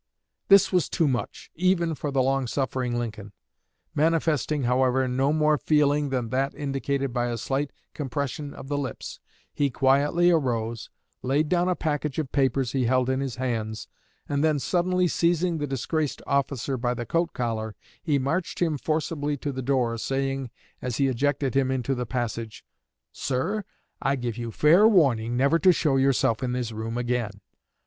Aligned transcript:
This 0.47 0.71
was 0.73 0.89
too 0.89 1.07
much, 1.07 1.51
even 1.53 1.93
for 1.93 2.09
the 2.09 2.23
long 2.23 2.47
suffering 2.47 2.97
Lincoln. 2.97 3.33
Manifesting, 3.93 4.63
however, 4.63 5.07
no 5.07 5.31
more 5.31 5.59
feeling 5.59 6.09
than 6.09 6.29
that 6.29 6.55
indicated 6.55 7.13
by 7.13 7.27
a 7.27 7.37
slight 7.37 7.71
compression 7.93 8.51
of 8.55 8.67
the 8.67 8.79
lips, 8.79 9.19
he 9.53 9.69
quietly 9.69 10.31
arose, 10.31 10.89
laid 11.21 11.49
down 11.49 11.69
a 11.69 11.75
package 11.75 12.17
of 12.17 12.31
papers 12.31 12.71
he 12.71 12.85
held 12.85 13.11
in 13.11 13.19
his 13.19 13.35
hands, 13.35 13.87
and 14.27 14.43
then, 14.43 14.57
suddenly 14.57 15.07
seizing 15.07 15.59
the 15.59 15.67
disgraced 15.67 16.23
officer 16.25 16.77
by 16.77 16.95
the 16.95 17.05
coat 17.05 17.31
collar, 17.33 17.75
he 18.01 18.17
marched 18.17 18.59
him 18.59 18.79
forcibly 18.79 19.37
to 19.37 19.51
the 19.51 19.61
door, 19.61 19.99
saying, 19.99 20.49
as 20.81 20.97
he 20.97 21.05
ejected 21.09 21.53
him 21.55 21.69
into 21.69 21.93
the 21.93 22.07
passage, 22.07 22.65
"Sir, 23.11 23.63
I 24.01 24.15
give 24.15 24.35
you 24.35 24.51
fair 24.51 24.87
warning 24.87 25.37
never 25.37 25.59
to 25.59 25.71
show 25.71 25.97
yourself 25.97 26.41
in 26.41 26.53
this 26.53 26.71
room 26.71 26.97
again. 26.97 27.39